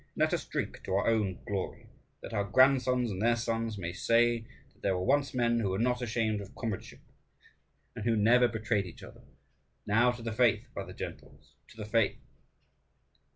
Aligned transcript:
And 0.15 0.21
let 0.23 0.33
us 0.33 0.45
drink 0.45 0.81
to 0.85 0.95
our 0.95 1.05
own 1.07 1.37
glory, 1.45 1.85
that 2.23 2.33
our 2.33 2.43
grandsons 2.43 3.11
and 3.11 3.21
their 3.21 3.35
sons 3.35 3.77
may 3.77 3.93
say 3.93 4.39
that 4.73 4.81
there 4.81 4.97
were 4.97 5.03
once 5.03 5.35
men 5.35 5.59
who 5.59 5.69
were 5.69 5.77
not 5.77 6.01
ashamed 6.01 6.41
of 6.41 6.55
comradeship, 6.55 7.01
and 7.95 8.03
who 8.03 8.15
never 8.15 8.47
betrayed 8.47 8.87
each 8.87 9.03
other. 9.03 9.21
Now 9.85 10.11
to 10.11 10.23
the 10.23 10.31
faith, 10.33 10.65
brother 10.73 10.93
gentles, 10.93 11.53
to 11.67 11.77
the 11.77 11.85
faith!" 11.85 12.17